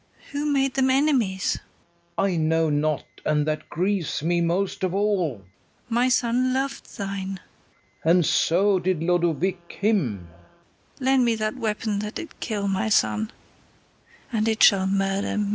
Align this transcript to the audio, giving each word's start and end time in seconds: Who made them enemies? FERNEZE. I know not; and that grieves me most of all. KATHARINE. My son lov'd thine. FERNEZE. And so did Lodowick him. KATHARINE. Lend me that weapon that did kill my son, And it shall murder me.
Who 0.31 0.51
made 0.51 0.73
them 0.73 0.89
enemies? 0.89 1.59
FERNEZE. 2.15 2.33
I 2.33 2.35
know 2.35 2.71
not; 2.71 3.05
and 3.23 3.45
that 3.45 3.69
grieves 3.69 4.23
me 4.23 4.41
most 4.41 4.83
of 4.83 4.95
all. 4.95 5.33
KATHARINE. 5.41 5.45
My 5.89 6.09
son 6.09 6.53
lov'd 6.55 6.97
thine. 6.97 7.39
FERNEZE. 8.01 8.15
And 8.15 8.25
so 8.25 8.79
did 8.79 9.03
Lodowick 9.03 9.77
him. 9.79 10.27
KATHARINE. 10.97 11.05
Lend 11.05 11.25
me 11.25 11.35
that 11.35 11.55
weapon 11.55 11.99
that 11.99 12.15
did 12.15 12.39
kill 12.39 12.67
my 12.67 12.89
son, 12.89 13.31
And 14.33 14.47
it 14.47 14.63
shall 14.63 14.87
murder 14.87 15.37
me. 15.37 15.49